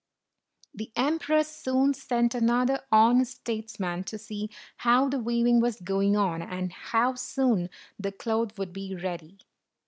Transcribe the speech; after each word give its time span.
The 0.73 0.91
emperor 0.95 1.43
soon 1.43 1.93
sent 1.93 2.33
another 2.33 2.83
honest 2.91 3.35
states 3.35 3.79
man 3.79 4.03
to 4.05 4.17
see 4.17 4.49
how 4.77 5.07
the 5.09 5.19
weaving 5.19 5.59
was 5.61 5.79
going 5.79 6.17
on, 6.17 6.41
and 6.41 6.73
how 6.73 7.13
soon 7.13 7.69
the 7.99 8.11
cloth 8.11 8.57
would 8.57 8.73
be 8.73 8.95
ready. 8.95 9.37